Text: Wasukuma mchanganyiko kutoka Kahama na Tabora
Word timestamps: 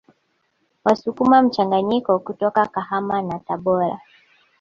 Wasukuma 0.85 1.41
mchanganyiko 1.41 2.19
kutoka 2.19 2.65
Kahama 2.67 3.21
na 3.21 3.39
Tabora 3.39 4.01